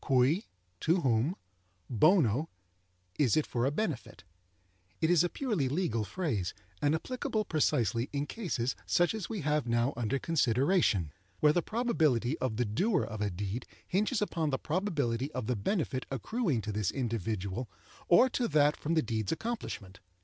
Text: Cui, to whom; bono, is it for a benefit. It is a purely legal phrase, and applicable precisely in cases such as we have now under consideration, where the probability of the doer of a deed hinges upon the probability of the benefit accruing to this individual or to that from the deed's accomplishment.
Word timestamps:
Cui, 0.03 0.47
to 0.79 1.01
whom; 1.01 1.35
bono, 1.87 2.49
is 3.19 3.37
it 3.37 3.45
for 3.45 3.67
a 3.67 3.71
benefit. 3.71 4.23
It 4.99 5.11
is 5.11 5.23
a 5.23 5.29
purely 5.29 5.69
legal 5.69 6.03
phrase, 6.03 6.55
and 6.81 6.95
applicable 6.95 7.45
precisely 7.45 8.09
in 8.11 8.25
cases 8.25 8.75
such 8.87 9.13
as 9.13 9.29
we 9.29 9.41
have 9.41 9.67
now 9.67 9.93
under 9.95 10.17
consideration, 10.17 11.13
where 11.39 11.53
the 11.53 11.61
probability 11.61 12.35
of 12.39 12.57
the 12.57 12.65
doer 12.65 13.03
of 13.03 13.21
a 13.21 13.29
deed 13.29 13.67
hinges 13.87 14.23
upon 14.23 14.49
the 14.49 14.57
probability 14.57 15.31
of 15.33 15.45
the 15.45 15.55
benefit 15.55 16.07
accruing 16.09 16.61
to 16.61 16.71
this 16.71 16.89
individual 16.89 17.69
or 18.07 18.27
to 18.27 18.47
that 18.47 18.75
from 18.75 18.95
the 18.95 19.03
deed's 19.03 19.31
accomplishment. 19.31 19.99